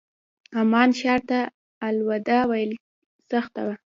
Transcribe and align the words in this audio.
عمان 0.59 0.89
ښار 0.99 1.21
ته 1.29 1.39
الوداع 1.87 2.43
ویل 2.49 2.71
سخته 3.31 3.61
وه. 3.67 3.75